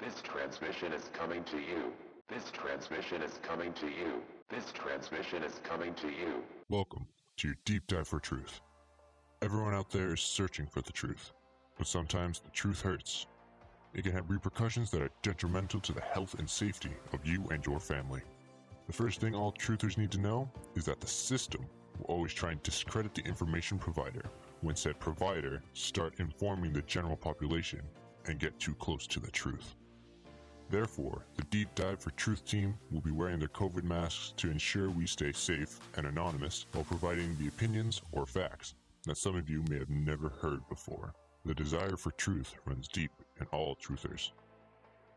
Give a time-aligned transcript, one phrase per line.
[0.00, 1.92] This transmission is coming to you.
[2.28, 4.22] This transmission is coming to you.
[4.48, 6.44] This transmission is coming to you.
[6.68, 7.04] Welcome
[7.38, 8.60] to your deep dive for truth.
[9.42, 11.32] Everyone out there is searching for the truth,
[11.76, 13.26] but sometimes the truth hurts.
[13.92, 17.66] It can have repercussions that are detrimental to the health and safety of you and
[17.66, 18.22] your family.
[18.86, 21.66] The first thing all truthers need to know is that the system
[21.98, 24.30] will always try and discredit the information provider
[24.60, 27.82] when said provider start informing the general population
[28.26, 29.74] and get too close to the truth.
[30.70, 34.90] Therefore, the Deep Dive for Truth team will be wearing their COVID masks to ensure
[34.90, 39.64] we stay safe and anonymous while providing the opinions or facts that some of you
[39.70, 41.14] may have never heard before.
[41.46, 44.32] The desire for truth runs deep in all truthers.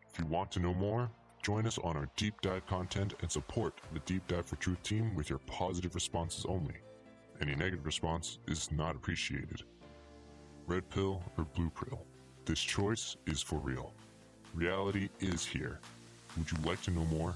[0.09, 1.11] If you want to know more,
[1.43, 5.13] join us on our deep dive content and support the Deep Dive for Truth team
[5.15, 6.75] with your positive responses only.
[7.41, 9.63] Any negative response is not appreciated.
[10.67, 12.05] Red pill or blue pill,
[12.45, 13.93] this choice is for real.
[14.53, 15.79] Reality is here.
[16.37, 17.35] Would you like to know more?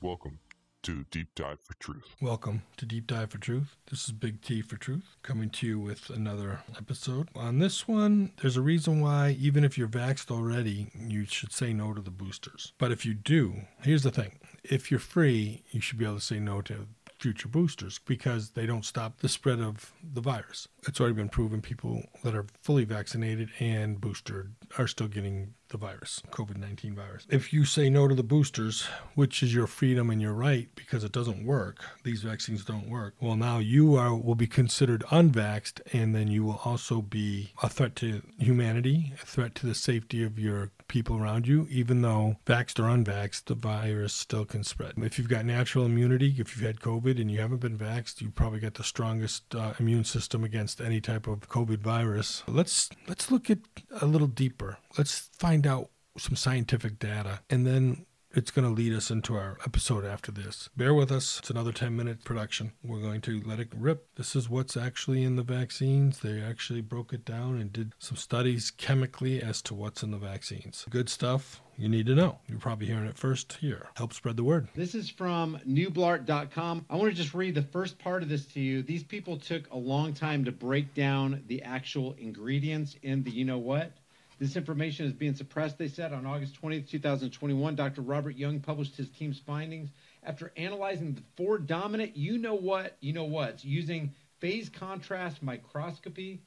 [0.00, 0.40] Welcome
[0.82, 2.16] to Deep Dive for Truth.
[2.20, 3.76] Welcome to Deep Dive for Truth.
[3.88, 7.28] This is Big T for Truth, coming to you with another episode.
[7.36, 11.72] On this one, there's a reason why, even if you're vaxxed already, you should say
[11.72, 12.72] no to the boosters.
[12.78, 16.20] But if you do, here's the thing if you're free, you should be able to
[16.20, 16.88] say no to
[17.20, 20.66] future boosters because they don't stop the spread of the virus.
[20.88, 25.78] It's already been proven people that are fully vaccinated and boosted are still getting the
[25.78, 27.26] virus, COVID 19 virus.
[27.30, 31.04] If you say no to the boosters, which is your freedom and your right because
[31.04, 35.80] it doesn't work, these vaccines don't work, well, now you are will be considered unvaxxed
[35.92, 40.22] and then you will also be a threat to humanity, a threat to the safety
[40.22, 44.94] of your people around you, even though vaxxed or unvaxxed, the virus still can spread.
[44.96, 48.30] If you've got natural immunity, if you've had COVID and you haven't been vaxxed, you
[48.30, 52.42] probably got the strongest uh, immune system against any type of COVID virus.
[52.48, 53.58] Let's let's look at
[54.00, 54.26] a little
[54.60, 54.78] deeper.
[54.96, 59.58] Let's find out some scientific data and then it's going to lead us into our
[59.66, 60.68] episode after this.
[60.76, 61.40] Bear with us.
[61.40, 62.72] It's another 10 minute production.
[62.84, 64.06] We're going to let it rip.
[64.14, 66.20] This is what's actually in the vaccines.
[66.20, 70.18] They actually broke it down and did some studies chemically as to what's in the
[70.18, 70.86] vaccines.
[70.88, 72.38] Good stuff you need to know.
[72.46, 73.88] You're probably hearing it first here.
[73.96, 74.68] Help spread the word.
[74.74, 76.86] This is from newblart.com.
[76.88, 78.82] I want to just read the first part of this to you.
[78.82, 83.44] These people took a long time to break down the actual ingredients in the you
[83.44, 83.92] know what.
[84.40, 86.14] This information is being suppressed, they said.
[86.14, 88.00] On August 20th, 2021, Dr.
[88.00, 89.90] Robert Young published his team's findings
[90.22, 96.40] after analyzing the four dominant you know what, you know what's using phase contrast microscopy,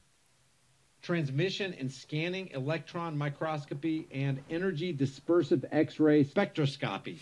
[1.02, 7.20] transmission and scanning electron microscopy, and energy dispersive X ray spectroscopy.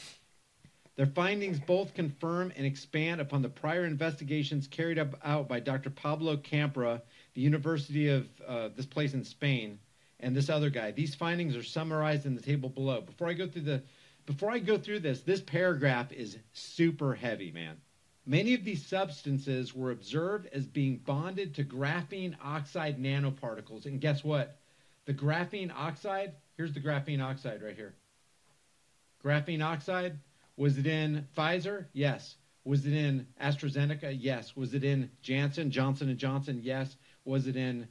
[0.97, 5.91] Their findings both confirm and expand upon the prior investigations carried out by Dr.
[5.91, 7.03] Pablo Campra,
[7.35, 9.79] the University of uh, this place in Spain,
[10.23, 10.93] and this other guy.
[10.93, 13.01] These findings are summarized in the table below.
[13.01, 13.83] Before I go through the
[14.25, 17.77] before I go through this, this paragraph is super heavy, man.
[18.25, 23.85] Many of these substances were observed as being bonded to graphene oxide nanoparticles.
[23.85, 24.61] And guess what?
[25.07, 27.95] The graphene oxide, here's the graphene oxide right here.
[29.25, 30.21] Graphene oxide,
[30.57, 31.87] was it in Pfizer?
[31.93, 32.37] Yes.
[32.65, 34.17] Was it in AstraZeneca?
[34.17, 34.55] Yes.
[34.55, 36.61] Was it in Janssen, Johnson & Johnson?
[36.63, 36.97] Yes.
[37.25, 37.89] Was it in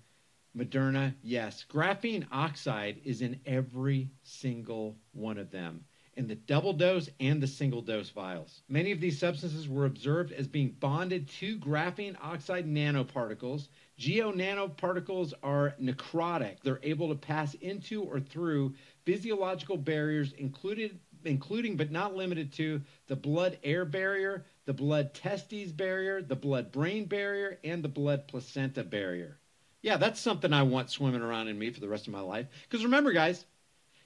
[0.54, 1.66] Moderna, yes.
[1.70, 5.86] Graphene oxide is in every single one of them,
[6.16, 8.62] in the double dose and the single dose vials.
[8.68, 13.70] Many of these substances were observed as being bonded to graphene oxide nanoparticles.
[13.98, 16.60] GO nanoparticles are necrotic.
[16.64, 18.74] They're able to pass into or through
[19.06, 25.72] physiological barriers, included, including but not limited to the blood air barrier, the blood testes
[25.72, 29.38] barrier, the blood brain barrier, and the blood placenta barrier.
[29.82, 32.48] Yeah, that's something I want swimming around in me for the rest of my life.
[32.70, 33.46] Because remember, guys,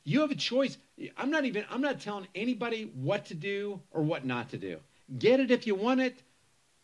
[0.06, 0.78] you have a choice.
[1.18, 4.78] I'm not even, I'm not telling anybody what to do or what not to do.
[5.20, 6.22] Get it if you want it.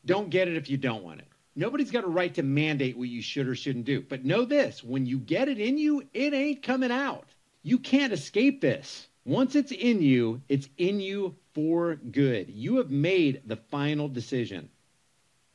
[0.06, 1.28] Don't get it if you don't want it.
[1.56, 4.02] Nobody's got a right to mandate what you should or shouldn't do.
[4.02, 7.26] But know this when you get it in you, it ain't coming out.
[7.64, 9.08] You can't escape this.
[9.26, 12.50] Once it's in you, it's in you for good.
[12.50, 14.70] You have made the final decision.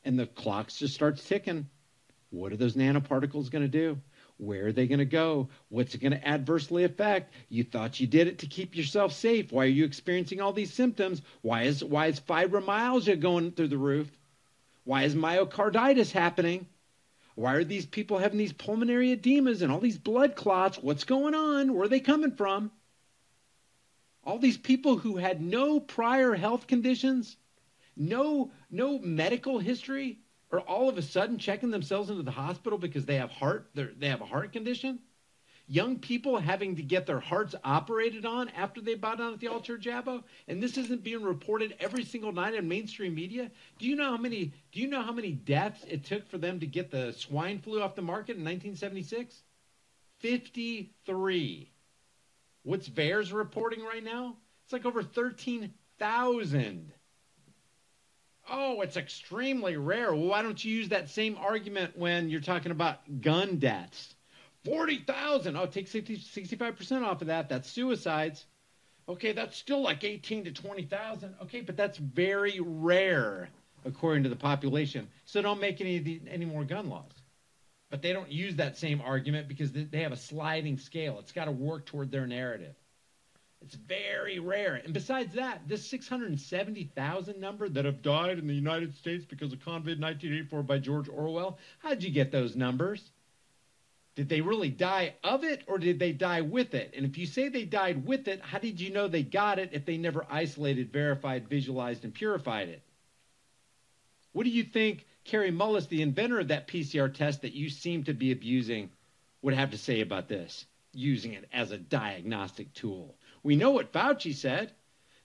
[0.05, 1.67] And the clock just starts ticking.
[2.29, 3.97] What are those nanoparticles going to do?
[4.37, 5.49] Where are they going to go?
[5.69, 7.33] What's it going to adversely affect?
[7.49, 9.51] You thought you did it to keep yourself safe.
[9.51, 11.21] Why are you experiencing all these symptoms?
[11.41, 14.11] Why is why is fibromyalgia going through the roof?
[14.83, 16.67] Why is myocarditis happening?
[17.35, 20.77] Why are these people having these pulmonary edemas and all these blood clots?
[20.77, 21.73] What's going on?
[21.73, 22.71] Where are they coming from?
[24.23, 27.37] All these people who had no prior health conditions,
[27.95, 30.19] no no medical history,
[30.51, 34.07] are all of a sudden checking themselves into the hospital because they have heart they
[34.07, 34.99] have a heart condition
[35.67, 39.49] young people having to get their hearts operated on after they bow down at the
[39.49, 43.51] altar Jabbo, and this isn't being reported every single night in mainstream media.
[43.77, 44.53] Do you know how many?
[44.71, 47.81] Do you know how many deaths it took for them to get the swine flu
[47.81, 49.43] off the market in 1976?
[50.19, 51.71] 53.
[52.63, 54.37] What's VAERS reporting right now?
[54.63, 56.91] It's like over 13,000.
[58.49, 60.13] Oh, it's extremely rare.
[60.13, 64.15] Well, why don't you use that same argument when you're talking about gun deaths?
[64.63, 65.55] 40,000.
[65.55, 67.49] Oh, take 60, 65% off of that.
[67.49, 68.45] That's suicides.
[69.09, 71.35] Okay, that's still like 18 to 20,000.
[71.43, 73.49] Okay, but that's very rare
[73.85, 75.07] according to the population.
[75.25, 77.11] So don't make any any more gun laws.
[77.89, 81.19] But they don't use that same argument because they have a sliding scale.
[81.19, 82.75] It's got to work toward their narrative.
[83.61, 84.75] It's very rare.
[84.75, 89.59] And besides that, this 670,000 number that have died in the United States because of
[89.59, 93.11] COVID 1984 by George Orwell, how'd you get those numbers?
[94.15, 96.93] Did they really die of it or did they die with it?
[96.95, 99.69] And if you say they died with it, how did you know they got it
[99.73, 102.81] if they never isolated, verified, visualized, and purified it?
[104.33, 108.05] What do you think Kary Mullis, the inventor of that PCR test that you seem
[108.05, 108.89] to be abusing,
[109.41, 110.65] would have to say about this?
[110.93, 113.15] Using it as a diagnostic tool.
[113.47, 114.73] We know what Fauci said.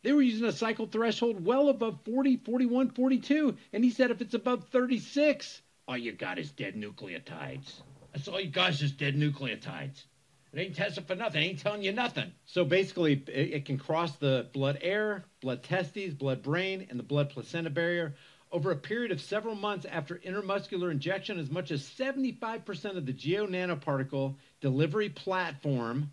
[0.05, 3.57] They were using a cycle threshold well above 40, 41, 42.
[3.73, 7.81] And he said if it's above 36, all you got is dead nucleotides.
[8.13, 10.05] That's all you got is just dead nucleotides.
[10.53, 11.43] It ain't testing for nothing.
[11.43, 12.31] It ain't telling you nothing.
[12.45, 17.05] So basically, it, it can cross the blood air, blood testes, blood brain, and the
[17.05, 18.15] blood placenta barrier
[18.53, 21.41] over a period of several months after intramuscular injection.
[21.41, 26.13] As much as 75% of the GO nanoparticle delivery platform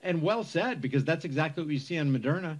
[0.00, 2.58] and well said, because that's exactly what you see on Moderna.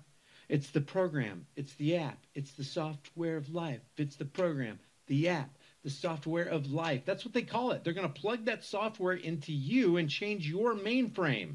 [0.49, 3.81] It's the program, it's the app, it's the software of life.
[3.97, 5.51] It's the program, the app,
[5.85, 7.03] the software of life.
[7.05, 7.85] That's what they call it.
[7.85, 11.55] They're going to plug that software into you and change your mainframe.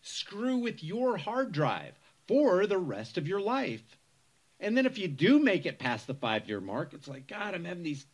[0.00, 1.92] Screw with your hard drive
[2.26, 3.84] for the rest of your life.
[4.58, 7.54] And then if you do make it past the five year mark, it's like, God,
[7.54, 8.06] I'm having these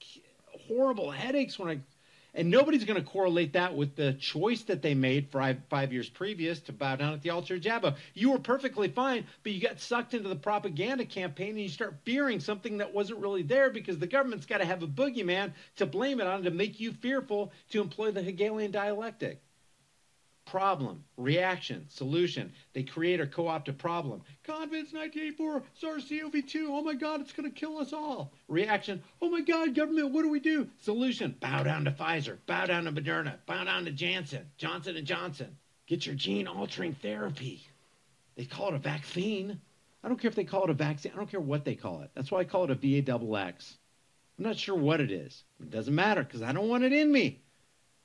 [0.67, 1.81] horrible headaches when I
[2.35, 6.09] and nobody's going to correlate that with the choice that they made five, five years
[6.09, 7.97] previous to bow down at the altar of Jabbo.
[8.15, 11.97] You were perfectly fine, but you got sucked into the propaganda campaign and you start
[12.05, 15.87] fearing something that wasn't really there because the government's got to have a boogeyman to
[15.87, 19.41] blame it on to make you fearful to employ the Hegelian dialectic
[20.49, 22.53] problem, reaction, solution.
[22.73, 24.23] They create or co-opt a problem.
[24.47, 26.67] COVID's 1984, SARS-CoV-2.
[26.69, 28.33] Oh my God, it's going to kill us all.
[28.49, 29.03] Reaction.
[29.21, 30.69] Oh my God, government, what do we do?
[30.83, 31.37] Solution.
[31.41, 32.39] Bow down to Pfizer.
[32.47, 33.37] Bow down to Moderna.
[33.47, 34.47] Bow down to Janssen.
[34.57, 35.57] Johnson and Johnson.
[35.87, 37.67] Get your gene-altering therapy.
[38.37, 39.61] They call it a vaccine.
[40.03, 41.13] I don't care if they call it a vaccine.
[41.13, 42.11] I don't care what they call it.
[42.15, 43.77] That's why I call it a VA double X.
[44.39, 45.43] I'm not sure what it is.
[45.61, 47.43] It doesn't matter because I don't want it in me.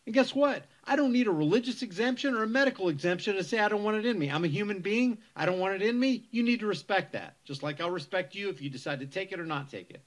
[0.06, 0.66] And guess what?
[0.84, 3.98] I don't need a religious exemption or a medical exemption to say I don't want
[3.98, 4.30] it in me.
[4.30, 5.18] I'm a human being.
[5.36, 6.28] I don't want it in me.
[6.32, 7.38] You need to respect that.
[7.46, 10.04] Just like I'll respect you if you decide to take it or not take it.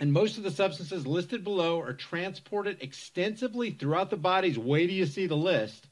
[0.00, 4.92] And most of the substances listed below are transported extensively throughout the body's, way do
[4.92, 5.86] you see the list,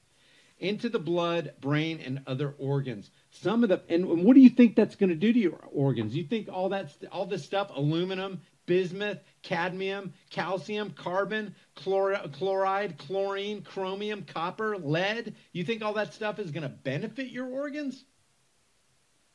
[0.59, 3.11] into the blood, brain, and other organs.
[3.31, 6.15] Some of the, and what do you think that's going to do to your organs?
[6.15, 13.63] You think all that, all this stuff, aluminum, bismuth, cadmium, calcium, carbon, chlor- chloride, chlorine,
[13.63, 15.35] chromium, copper, lead.
[15.53, 18.05] You think all that stuff is going to benefit your organs?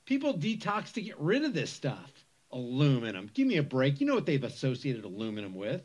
[0.05, 2.11] People detox to get rid of this stuff.
[2.51, 3.29] Aluminum.
[3.33, 3.99] Give me a break.
[3.99, 5.81] You know what they've associated aluminum with?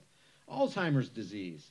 [0.48, 1.70] Alzheimer's disease.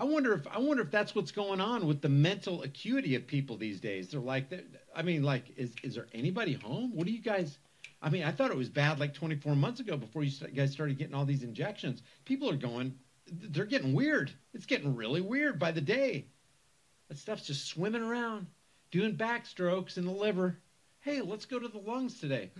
[0.00, 3.26] I wonder if I wonder if that's what's going on with the mental acuity of
[3.26, 4.08] people these days.
[4.08, 4.62] They're like, they're,
[4.96, 6.94] I mean, like, is is there anybody home?
[6.94, 7.58] What do you guys?
[8.02, 10.98] I mean, I thought it was bad like 24 months ago before you guys started
[10.98, 12.02] getting all these injections.
[12.24, 12.94] People are going,
[13.30, 14.30] they're getting weird.
[14.54, 16.26] It's getting really weird by the day.
[17.08, 18.46] That stuff's just swimming around,
[18.90, 20.58] doing backstrokes in the liver.
[21.00, 22.50] Hey, let's go to the lungs today.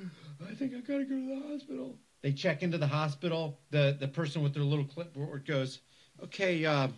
[0.47, 1.99] I think I gotta go to the hospital.
[2.23, 3.59] They check into the hospital.
[3.71, 5.81] The the person with their little clipboard goes,
[6.23, 6.89] "Okay, uh,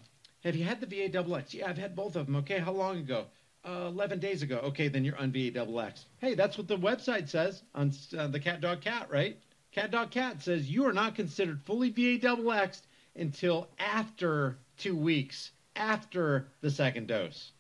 [0.45, 1.55] have you had the VA double X?
[1.55, 2.37] Yeah, I've had both of them.
[2.37, 3.27] Okay, how long ago?
[3.65, 4.59] Uh, 11 days ago.
[4.65, 6.05] Okay, then you're on VA double X.
[6.19, 9.39] Hey, that's what the website says on uh, the cat dog cat, right?
[9.71, 12.83] Cat dog cat says you are not considered fully VA double X
[13.15, 17.53] until after two weeks after the second dose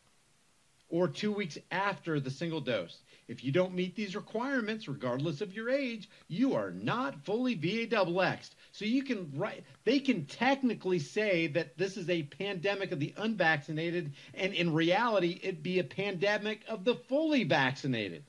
[0.88, 2.98] or two weeks after the single dose.
[3.28, 7.86] If you don't meet these requirements, regardless of your age, you are not fully VA
[7.86, 8.50] double X.
[8.72, 13.12] So you can write, they can technically say that this is a pandemic of the
[13.18, 18.24] unvaccinated, and in reality, it'd be a pandemic of the fully vaccinated.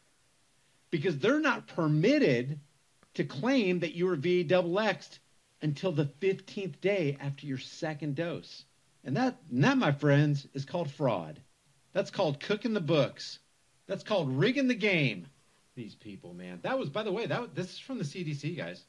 [0.92, 2.60] Because they're not permitted
[3.16, 5.20] to claim that you were VA double X
[5.62, 8.66] until the 15th day after your second dose.
[9.06, 11.40] And that, and that, my friends, is called fraud.
[11.94, 13.40] That's called cooking the books.
[13.88, 15.28] That's called rigging the game.
[15.76, 16.60] These people, man.
[16.64, 18.84] That was, by the way, that this is from the CDC, guys.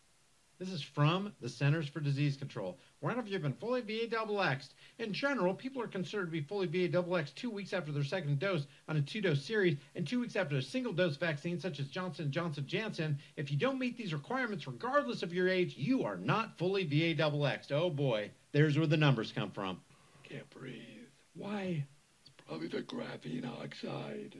[0.58, 2.78] This is from the Centers for Disease Control.
[3.00, 6.68] Whenever you've been fully VA double X'd, in general, people are considered to be fully
[6.68, 10.20] VA double X two weeks after their second dose on a two-dose series, and two
[10.20, 13.18] weeks after a single-dose vaccine such as Johnson Johnson Janssen.
[13.36, 17.14] If you don't meet these requirements, regardless of your age, you are not fully VA
[17.14, 17.72] double X'd.
[17.72, 19.80] Oh boy, there's where the numbers come from.
[20.22, 21.08] Can't breathe.
[21.34, 21.84] Why?
[22.20, 24.36] It's probably the graphene oxide.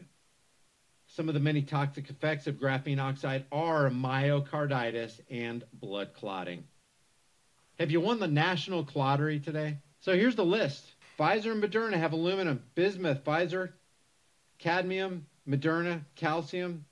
[1.15, 6.65] Some of the many toxic effects of graphene oxide are myocarditis and blood clotting.
[7.79, 9.79] Have you won the national lottery today?
[10.01, 10.85] So here's the list.
[11.17, 13.71] Pfizer and Moderna have aluminum, bismuth, Pfizer,
[14.59, 16.85] cadmium, Moderna, calcium,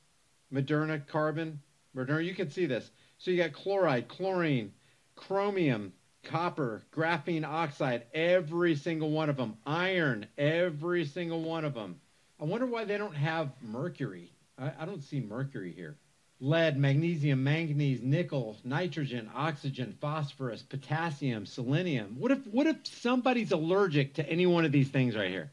[0.54, 1.58] Moderna, carbon,
[1.96, 2.24] Moderna.
[2.24, 2.88] You can see this.
[3.18, 4.72] So you got chloride, chlorine,
[5.16, 9.56] chromium, copper, graphene oxide, every single one of them.
[9.66, 11.96] Iron, every single one of them.
[12.42, 14.32] I wonder why they don't have mercury.
[14.58, 15.96] I, I, don't see mercury here.
[16.40, 22.16] Lead, magnesium, manganese, nickel, nitrogen, oxygen, phosphorus, potassium, selenium.
[22.18, 25.52] What if what if somebody's allergic to any one of these things right here?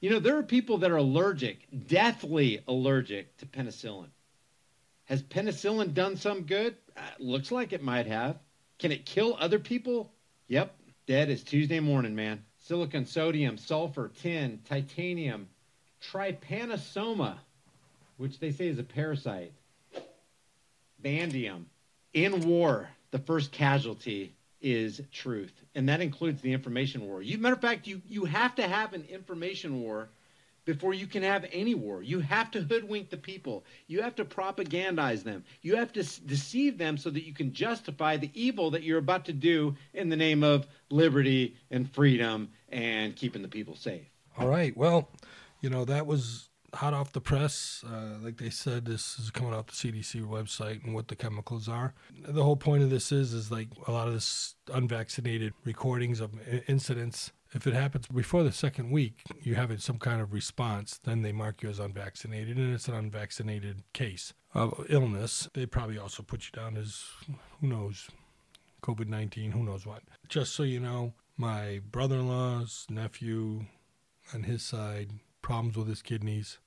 [0.00, 4.08] You know, there are people that are allergic, deathly allergic to penicillin.
[5.04, 6.74] Has penicillin done some good?
[6.96, 8.38] Uh, looks like it might have.
[8.78, 10.10] Can it kill other people?
[10.48, 10.74] Yep.
[11.06, 12.42] Dead is Tuesday morning, man.
[12.60, 15.48] Silicon, sodium, sulfur, tin, titanium,
[16.02, 17.36] trypanosoma,
[18.16, 19.52] which they say is a parasite,
[21.02, 21.66] bandium.
[22.14, 27.22] In war, the first casualty is truth, and that includes the information war.
[27.22, 30.08] You, matter of fact, you, you have to have an information war
[30.64, 32.02] before you can have any war.
[32.02, 33.64] You have to hoodwink the people.
[33.88, 35.42] You have to propagandize them.
[35.62, 38.98] You have to s- deceive them so that you can justify the evil that you're
[38.98, 44.06] about to do in the name of liberty and freedom and keeping the people safe.
[44.38, 44.76] All right.
[44.76, 45.08] Well,
[45.62, 47.84] you know, that was hot off the press.
[47.86, 51.68] Uh, like they said, this is coming off the CDC website and what the chemicals
[51.68, 51.94] are.
[52.26, 56.32] The whole point of this is, is like a lot of this unvaccinated recordings of
[56.66, 57.32] incidents.
[57.54, 61.32] If it happens before the second week, you have some kind of response, then they
[61.32, 65.48] mark you as unvaccinated, and it's an unvaccinated case of illness.
[65.52, 67.04] They probably also put you down as,
[67.60, 68.08] who knows,
[68.82, 70.02] COVID 19, who knows what.
[70.28, 73.66] Just so you know, my brother in law's nephew
[74.32, 75.10] on his side,
[75.42, 76.58] problems with his kidneys.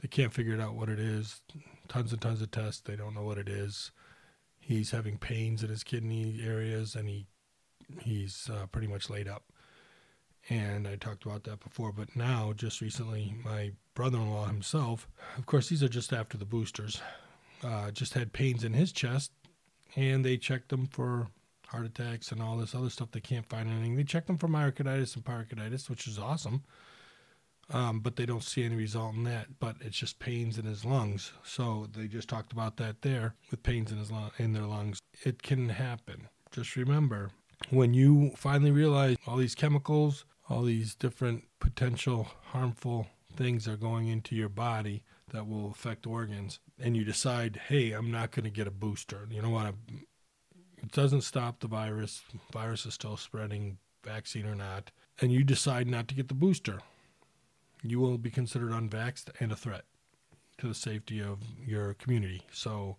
[0.00, 1.42] They can't figure it out what it is.
[1.88, 2.80] Tons and tons of tests.
[2.80, 3.90] They don't know what it is.
[4.58, 7.26] He's having pains in his kidney areas, and he
[8.00, 9.44] he's uh, pretty much laid up.
[10.48, 15.68] And I talked about that before, but now, just recently, my brother-in-law himself, of course,
[15.68, 17.00] these are just after the boosters,
[17.62, 19.32] uh, just had pains in his chest,
[19.96, 21.28] and they checked him for
[21.66, 23.10] heart attacks and all this other stuff.
[23.12, 23.96] They can't find anything.
[23.96, 26.62] They checked him for myocarditis and pericarditis, which is awesome.
[27.72, 29.46] Um, but they don't see any result in that.
[29.60, 31.32] But it's just pains in his lungs.
[31.44, 34.98] So they just talked about that there with pains in his lung, in their lungs.
[35.24, 36.28] It can happen.
[36.50, 37.30] Just remember
[37.68, 44.08] when you finally realize all these chemicals, all these different potential harmful things are going
[44.08, 48.50] into your body that will affect organs, and you decide, hey, I'm not going to
[48.50, 49.28] get a booster.
[49.30, 49.74] You know what?
[50.82, 52.22] It doesn't stop the virus.
[52.52, 56.80] Virus is still spreading, vaccine or not, and you decide not to get the booster.
[57.82, 59.84] You will be considered unvaxxed and a threat
[60.58, 62.42] to the safety of your community.
[62.52, 62.96] So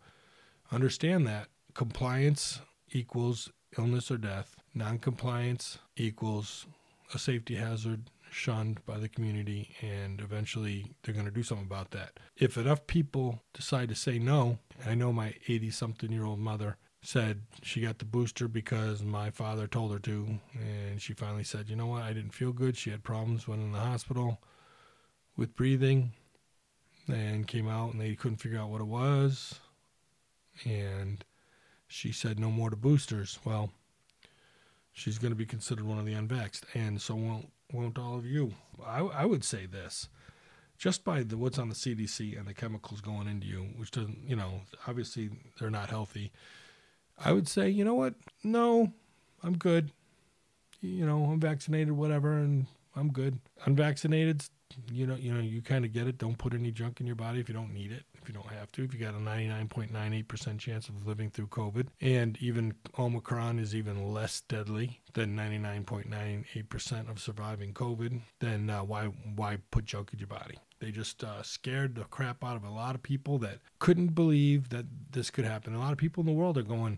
[0.71, 2.61] understand that compliance
[2.91, 4.55] equals illness or death.
[4.73, 6.65] Noncompliance equals
[7.13, 11.91] a safety hazard shunned by the community, and eventually they're going to do something about
[11.91, 12.19] that.
[12.38, 16.77] If enough people decide to say no, I know my 80 something year old mother
[17.03, 21.69] said she got the booster because my father told her to, and she finally said,
[21.69, 22.03] You know what?
[22.03, 22.77] I didn't feel good.
[22.77, 24.39] She had problems, went in the hospital
[25.35, 26.11] with breathing,
[27.07, 29.59] and came out, and they couldn't figure out what it was.
[30.65, 31.23] And
[31.88, 33.39] she said, No more to boosters.
[33.43, 33.71] Well,
[34.93, 38.25] she's going to be considered one of the unvaxxed, and so won't won't all of
[38.25, 38.53] you.
[38.85, 40.09] I, I would say this,
[40.77, 44.19] just by the what's on the CDC and the chemicals going into you, which doesn't,
[44.27, 46.31] you know, obviously they're not healthy.
[47.23, 48.15] I would say, you know what?
[48.43, 48.91] No,
[49.43, 49.91] I'm good.
[50.81, 53.39] You know, I'm vaccinated, whatever, and I'm good.
[53.65, 54.43] Unvaccinated,
[54.91, 56.17] you know, you know, you kind of get it.
[56.17, 58.03] Don't put any junk in your body if you don't need it.
[58.21, 61.88] If you don't have to, if you got a 99.98% chance of living through COVID,
[62.01, 69.05] and even Omicron is even less deadly than 99.98% of surviving COVID, then uh, why
[69.36, 70.57] why put junk in your body?
[70.79, 74.69] They just uh, scared the crap out of a lot of people that couldn't believe
[74.69, 75.75] that this could happen.
[75.75, 76.98] A lot of people in the world are going,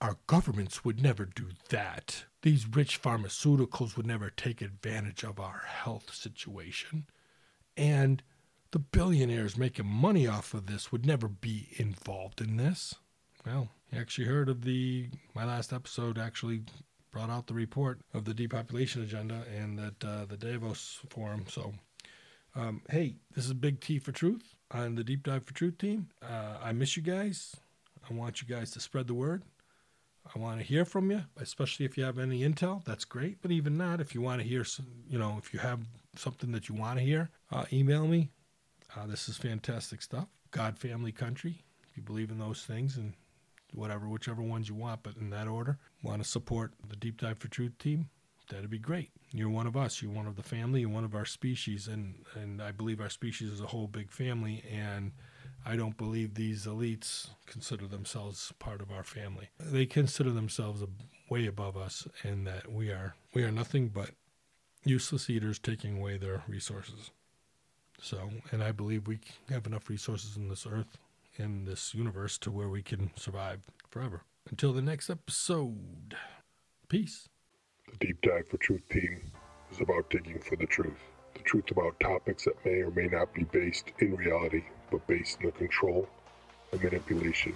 [0.00, 2.24] Our governments would never do that.
[2.42, 7.06] These rich pharmaceuticals would never take advantage of our health situation.
[7.76, 8.22] And
[8.70, 12.94] the billionaires making money off of this would never be involved in this.
[13.44, 16.62] Well, you actually heard of the my last episode actually
[17.10, 21.46] brought out the report of the depopulation agenda and that uh, the Davos forum.
[21.48, 21.72] So,
[22.54, 26.10] um, hey, this is Big T for Truth on the Deep Dive for Truth team.
[26.22, 27.56] Uh, I miss you guys.
[28.08, 29.42] I want you guys to spread the word.
[30.34, 32.84] I want to hear from you, especially if you have any intel.
[32.84, 33.40] That's great.
[33.40, 35.80] But even not, if you want to hear, some, you know, if you have
[36.16, 38.30] something that you want to hear, uh, email me.
[38.96, 40.28] Uh, this is fantastic stuff.
[40.50, 41.64] God, family, country.
[41.88, 43.14] If you believe in those things and
[43.74, 45.78] whatever, whichever ones you want, but in that order.
[46.02, 48.08] Want to support the Deep Dive for Truth team?
[48.50, 49.10] That'd be great.
[49.32, 50.00] You're one of us.
[50.00, 50.80] You're one of the family.
[50.80, 54.10] You're one of our species, and and I believe our species is a whole big
[54.10, 54.64] family.
[54.72, 55.12] And
[55.66, 59.50] I don't believe these elites consider themselves part of our family.
[59.58, 60.82] They consider themselves
[61.28, 64.10] way above us, and that we are we are nothing but
[64.84, 67.10] useless eaters taking away their resources.
[68.00, 69.18] So, and I believe we
[69.50, 70.98] have enough resources in this earth
[71.38, 73.60] in this universe to where we can survive
[73.90, 74.22] forever.
[74.50, 76.16] Until the next episode,
[76.88, 77.28] peace.
[77.90, 79.30] The Deep Dive for Truth team
[79.70, 80.98] is about digging for the truth.
[81.34, 85.38] The truth about topics that may or may not be based in reality, but based
[85.40, 86.08] on the control
[86.72, 87.54] and manipulation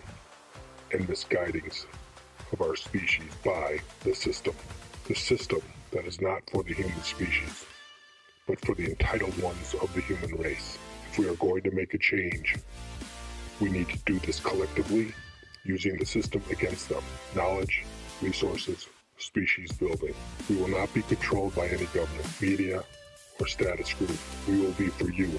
[0.92, 1.86] and misguidings
[2.52, 4.54] of our species by the system.
[5.06, 7.64] The system that is not for the human species,
[8.46, 10.78] but for the entitled ones of the human race.
[11.10, 12.56] If we are going to make a change,
[13.60, 15.14] we need to do this collectively,
[15.64, 17.02] using the system against them.
[17.36, 17.84] Knowledge,
[18.20, 20.14] resources, species building.
[20.48, 22.82] We will not be controlled by any government, media,
[23.38, 24.18] or status group.
[24.48, 25.30] We will be for you,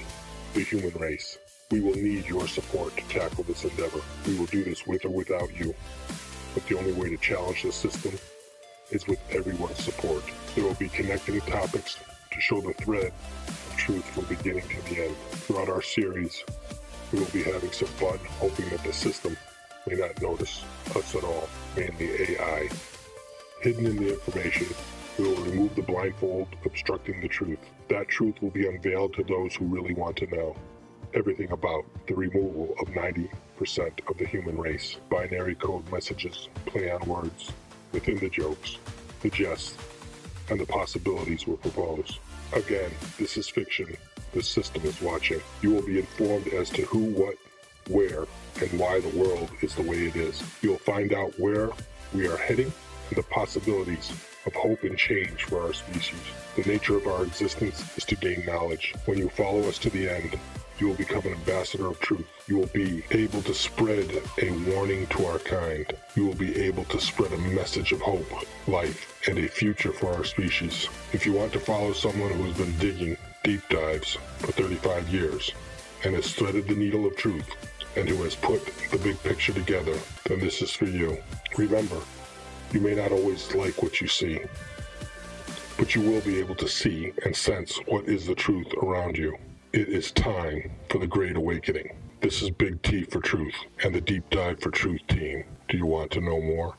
[0.54, 1.38] the human race.
[1.70, 4.00] We will need your support to tackle this endeavor.
[4.26, 5.74] We will do this with or without you.
[6.52, 8.12] But the only way to challenge the system
[8.90, 10.22] is with everyone's support.
[10.54, 11.98] There will be connecting topics
[12.30, 13.12] to show the thread
[13.46, 15.16] of truth from beginning to the end.
[15.30, 16.44] Throughout our series,
[17.12, 19.36] we will be having some fun, hoping that the system
[19.86, 20.62] may not notice
[20.94, 22.68] us at all, mainly AI.
[23.62, 24.66] Hidden in the information,
[25.18, 27.58] we will remove the blindfold obstructing the truth.
[27.88, 30.56] That truth will be unveiled to those who really want to know
[31.14, 33.28] everything about the removal of 90%
[34.08, 34.96] of the human race.
[35.10, 37.52] Binary code messages, play on words,
[37.92, 38.78] within the jokes,
[39.22, 39.76] the jests,
[40.50, 42.18] and the possibilities will propose.
[42.52, 43.96] Again, this is fiction.
[44.32, 45.40] The system is watching.
[45.62, 47.36] You will be informed as to who, what,
[47.88, 48.26] where,
[48.60, 50.42] and why the world is the way it is.
[50.60, 51.70] You'll find out where
[52.12, 52.72] we are heading
[53.08, 54.12] and the possibilities
[54.46, 56.20] of hope and change for our species.
[56.56, 58.94] The nature of our existence is to gain knowledge.
[59.06, 60.38] When you follow us to the end,
[60.78, 62.26] you will become an ambassador of truth.
[62.46, 64.10] You will be able to spread
[64.42, 65.86] a warning to our kind.
[66.14, 68.26] You will be able to spread a message of hope,
[68.66, 70.88] life, and a future for our species.
[71.12, 75.52] If you want to follow someone who has been digging deep dives for 35 years
[76.02, 77.48] and has threaded the needle of truth
[77.96, 81.16] and who has put the big picture together, then this is for you.
[81.56, 82.00] Remember,
[82.72, 84.40] you may not always like what you see,
[85.78, 89.36] but you will be able to see and sense what is the truth around you.
[89.74, 91.96] It is time for the Great Awakening.
[92.20, 95.42] This is Big T for Truth and the Deep Dive for Truth team.
[95.68, 96.76] Do you want to know more?